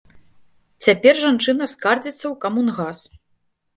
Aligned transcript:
Цяпер 0.85 1.13
жанчына 1.25 1.69
скардзіцца 1.75 2.23
ў 2.23 2.33
камунгас. 2.47 3.07